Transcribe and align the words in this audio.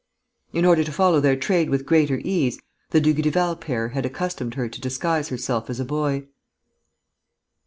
In 0.51 0.65
order 0.65 0.83
to 0.83 0.91
follow 0.91 1.19
their 1.19 1.35
trade 1.35 1.69
with 1.69 1.85
greater 1.85 2.19
ease, 2.23 2.59
the 2.89 2.99
Dugrival 2.99 3.55
pair 3.55 3.89
had 3.89 4.03
accustomed 4.03 4.55
her 4.55 4.67
to 4.67 4.81
disguise 4.81 5.29
herself 5.29 5.69
as 5.69 5.79
a 5.79 5.85
boy. 5.85 6.25